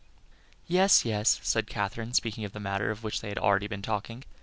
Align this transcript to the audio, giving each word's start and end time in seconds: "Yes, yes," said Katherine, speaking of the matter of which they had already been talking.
"Yes, 0.65 1.05
yes," 1.05 1.39
said 1.43 1.67
Katherine, 1.67 2.15
speaking 2.15 2.43
of 2.43 2.53
the 2.53 2.59
matter 2.59 2.89
of 2.89 3.03
which 3.03 3.21
they 3.21 3.29
had 3.29 3.37
already 3.37 3.67
been 3.67 3.83
talking. 3.83 4.23